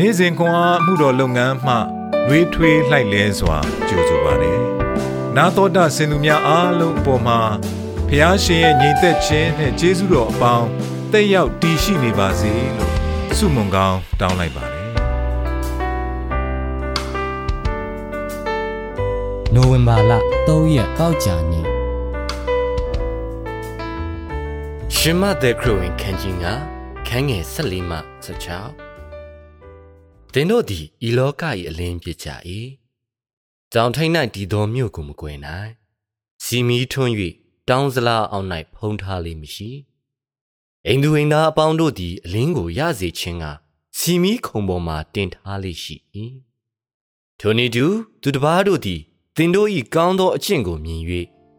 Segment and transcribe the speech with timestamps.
[0.00, 1.74] နေ့စဉ်ခွန်အားမှုတော်လုပ်ငန်းမှ
[2.28, 3.58] နှွေးထွေးလှိုက်လဲစွာ
[3.88, 4.60] ကြိုဆိုပါတယ်။
[5.36, 7.40] နာတော်တာစင်သူများအားလုံးအပေါ်မှာ
[8.08, 10.68] ဖះရှင်ရဲ့ညီသက်ခြင်းနဲ့ကျေးဇူးတော်အပေါင်း
[11.12, 12.92] တက်ရောက်တည်ရှိနေပါစေလို့
[13.36, 14.84] ဆုမွန်ကောင်းတောင်းလိုက်ပါတယ်။
[19.54, 20.12] နိုဝင်ဘာလ
[20.46, 21.66] 3ရက်တောက်ကြနေ့
[24.96, 26.44] ရှင်မသက်ခရဝင်ခန်းကြီးက
[27.06, 28.85] ခန်းငယ်14မှ16
[30.38, 32.28] တင်တို့သည်ဤလောက၏အလင်းဖြစ်ကြ၏
[33.74, 35.70] တောင်ထိန်၌ဒီတော်မြို့ကိုမကွယ်နိုင်
[36.44, 37.12] စီမီထွန်း၍
[37.68, 39.70] တောင်းစလားအောင်၌ဖုံးထားလိမ့်မည်ရှိ
[40.86, 43.44] အိမ်သူအိမ်သားအပေါင်းတို့သည်အလင်းကိုရစေခြင်းက
[43.98, 45.96] စီမီခုံပေါ်မှတင်ထားလိမ့်ရှိ၏
[47.40, 47.86] ထိုနည်းတူ
[48.22, 49.00] သူတစ်ပါးတို့သည်
[49.36, 51.02] တင်တို့၏ကောင်းသောအကျင့်ကိုမြင်၍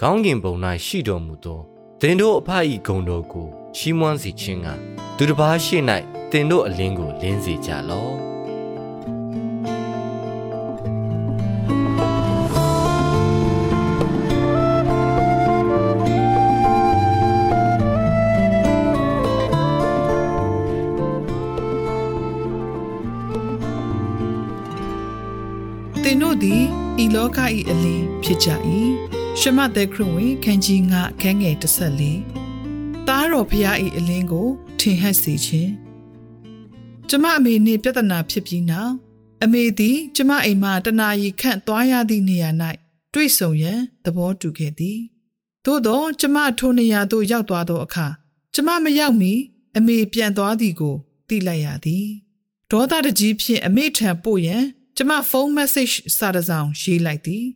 [0.00, 0.54] ခေါင်းကင်ပုံ၌
[0.86, 1.60] ရှိတော်မူသော
[2.00, 2.48] တင်တို့အဖ၏
[2.86, 4.68] ဂုဏ်တော်ကိုချီးမွမ်းစေခြင်းက
[5.16, 5.76] သူတစ်ပါးရှိ၌
[6.30, 8.33] တင်တို့အလင်းကိုလင်းစေကြလော့
[26.14, 26.62] င်တို့သည်
[27.02, 27.38] ဤလောက၏
[27.70, 28.48] အလင်းဖြစ်ကြ၏
[29.40, 31.56] ရှမသက်ခရစ်ဝင်ခန်းကြီး9အခန်းငယ်
[32.42, 34.48] 14သားတော်ဖျား၏အလင်းကို
[34.80, 35.72] ထင်ဟပ်စေခြင်း
[37.08, 38.92] ကျမအမေနှင့်ပြဿနာဖြစ်ပြီးနောက်
[39.44, 42.50] အမေသည်ကျမအိမ်မှတနာရီခန့်သွားရသည့်နေရာ၌
[43.14, 44.98] တွေ့ဆုံရန်သဘောတူခဲ့သည်
[45.64, 48.06] သို့သောကျမထိုနေရာသို့ရောက်သွားသောအခါ
[48.54, 49.32] ကျမမရောက်မီ
[49.76, 50.96] အမေပြန်သွားသည်ကို
[51.28, 52.06] သိလိုက်ရသည်
[52.70, 54.64] ဒေါသတကြီးဖြင့်အမေထံပို့ရန်
[54.96, 57.46] ကျမဖုန်း message စာတစ်စောင်ရေးလိုက်သည်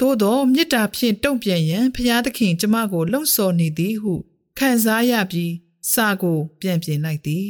[0.00, 4.14] သို့သောမေတ္တာဖြင့်တုံ့ပြန်ရန်ဖျားသခင်ကျမကိုလှုံ့ဆော်နေသည်ဟု
[4.58, 5.52] ခံစားရပြီး
[5.92, 7.48] စာကို ပြန်ပြင်လိုက်သည်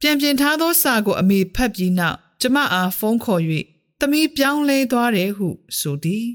[0.00, 3.42] ပြန်ပြင်ထားသောစာကိုအမေဖတ်ပြီးနောက်ကျမအားဖုန်းခေါ်၍
[4.00, 5.48] သမီးပြောင်းလဲသွားတယ်ဟု
[5.78, 6.26] ဆိုသည်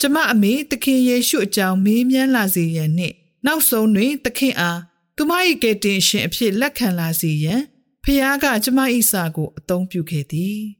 [0.00, 3.14] ကျမအမေသခင်ယေရှုအကြောင်းမေးမြန်းလာစေရန်နှင့်
[3.46, 4.80] နောက်ဆုံးတွင်သခင်အား
[5.16, 5.32] သူမ၏
[5.62, 7.60] ကယ်တင်ရှင်အဖြစ်လက်ခံလာစေရန်
[8.04, 8.78] ဖခင်ကကျမ၏
[9.10, 10.79] စာကိုအသုံးပြုခဲ့သည်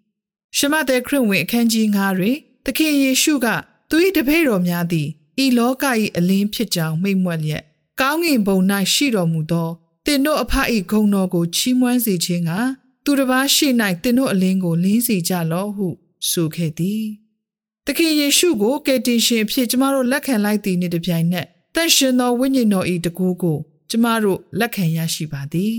[0.56, 3.46] ရှမတဲ့ခရစ်ဝင်အခန်းကြီး9တွင်သခင်ယေရှုက
[3.88, 5.08] သူ၏တပည့်တော်များသည်
[5.44, 5.84] ဤလောက၏
[6.16, 7.62] အလင်းဖြစ်ကြောင်းမိန့်မွက်လျက်
[8.00, 8.58] ကောင်းငင်ဘုံ၌
[8.94, 9.68] ရှိတော်မူသော
[10.06, 10.52] တင်တို့အဖ၏
[10.90, 12.50] ဂုဏ်တော်ကိုချီးမွမ်းစေခြင်းက
[13.04, 13.68] သူတစ်ပါးရှိ၌
[14.02, 15.88] တင်တို့အလင်းကိုလင်းစေကြလော့ဟု
[16.30, 17.04] ဆိုခဲ့သည်
[17.86, 23.58] သခင်ယေရှုကိုကယ်တင်ရှင်အဖြစ်ကျမတို့လက်ခံလိုက်သည်နှင့်တပြိုင်နက်တန်ရှင်သောဝိညာဉ်တော်၏တကူကို
[23.90, 25.74] ကျမတို့လက်ခံရရှိပါသည်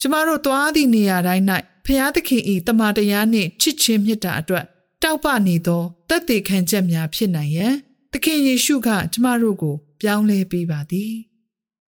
[0.00, 1.44] ကျမတို့သွားသည့်နေရာတိုင်း၌
[1.84, 4.64] ဖျားသခင်၏တမန်တရားနှင့်ချစ်ချင်းမြတ်တာအတွက်
[5.02, 7.74] တောက်ပနေသောတက်သေးခံချက်များဖြစ်နိုင်ရန်
[8.12, 11.12] သခင်ယေရှုကကျမတို့ကို ပြောင်းလဲပေးပါသည်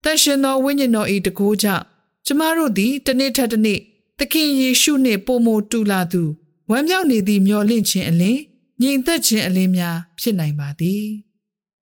[0.04, 1.84] တန်ရှင်သောဝိညာဉ်တော်၏တကူကြောင့်
[2.26, 3.80] ကျမတို့သည်တစ်နေ့ထက်တစ်နေ့
[4.18, 6.22] သခင်ယေရှုနှင့်ပုံမတူလာသူ
[6.70, 8.40] ဝမ်းမြောက်နေသည့်မျော်လင့်ခြင်းအလင်း
[8.80, 11.04] ညီသက်ခြင်းအလင်းများဖြစ်နိုင်ပါသည်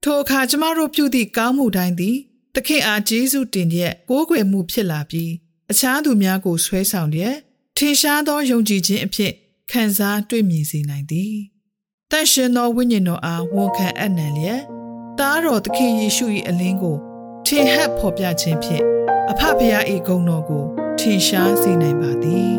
[0.03, 2.17] ထိုအခါကျမတို့ပြုသည့်ကောင်းမှုတိုင်းသည်
[2.55, 5.33] သခင်အားကျေးဇူးတင်ရက်ကိုးကွယ်မှုဖြစ်လာပြီး
[5.71, 7.37] အခြားသူများကိုဆွဲဆောင်လျက်
[7.79, 9.33] ထင်ရှားသောယုံကြည်ခြင်းအဖြစ်
[9.71, 11.35] ခံစားတွေ့မြင်စေနိုင်သည်
[12.11, 14.61] တန်ရှင်သောဝိညာဉ်တော်အားဝန်ခံအပ်နှံလျက်
[15.19, 16.97] သားတော်သခင်ယေရှု၏အလင်းကို
[17.47, 18.85] ထင်ဟပ်ဖော်ပြခြင်းဖြင့်
[19.31, 20.65] အဖဖရာ၏ဂုဏ်တော်ကို
[20.99, 22.55] ထင်ရှားစေနိုင်ပါသည်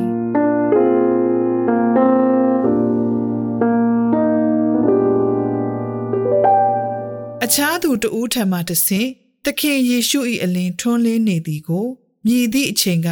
[7.43, 9.09] အခြားသူတဦးထံမှတဆင့်
[9.45, 11.85] သခင်ယေရှု၏အလင်းထွန်းလင်းနေသည်ကို
[12.25, 13.09] မြည်သည့်အချိန်က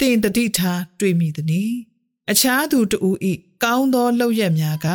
[0.00, 1.72] တင်တတိထားတွေ့မိသည်။
[2.30, 3.16] အခြားသူတဦး၏
[3.64, 4.86] ကောင်းသောလှုပ်ရက်များက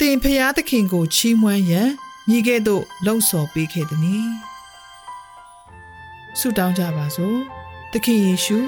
[0.00, 1.90] တင်ဖျားသခင်ကိုချီးမွမ်းရန်
[2.28, 4.28] မြည်ကဲ့သို့လှုံ့ဆော်ပေးခဲ့သည်။
[6.38, 7.38] ဆုတောင်းကြပါစို့။
[7.92, 8.58] သခင်ယေရှု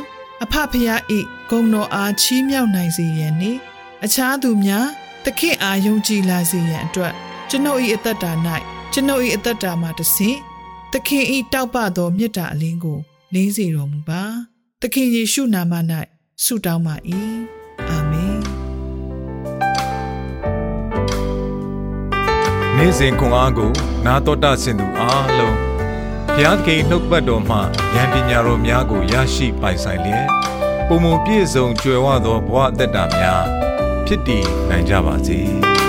[0.42, 1.00] အဖဖျား၏
[1.50, 3.58] ဂုဏ်တော်အားချီးမြှောက်နိုင်စေရန်နှင့်
[4.04, 4.86] အခြားသူများ
[5.24, 7.14] သခင်အားယုံကြည်လာစေရန်အတွက်
[7.50, 8.32] ကျွန်ုပ်၏အသက်တာ၌
[8.92, 10.38] ကျွန်ုပ်၏အသက်တာမှာတဆင့်
[10.92, 12.98] သခင်၏တောက်ပသောမေတ္တာအလင်းကို
[13.32, 14.22] လင်းစေတော်မူပါ
[14.82, 15.72] သခင်ယေရှုနာမ၌
[16.44, 16.94] ဆုတောင်းပါ၏
[17.88, 18.38] အာမင်
[22.76, 23.70] နေ့စဉ်ခွန်အားကို
[24.06, 25.56] နာတော်တာဆင်သူအားလုံး
[26.34, 27.56] ဘုရားသခင်နှုတ်ပတ်တော်မှ
[27.94, 30.26] ဉာဏ်ပညာတော်များကိုရရှိပိုင်ဆိုင်လျက်
[30.88, 33.44] ပုံမပြည့်စုံကြွယ်ဝသောဘဝအသက်တာများ
[34.06, 35.40] ဖြစ်တည်နိုင်ကြပါစေ။